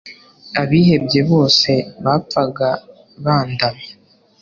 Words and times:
abihebye 0.61 1.19
bose 1.31 1.71
bapfaga 2.03 2.69
bandamya 3.23 3.91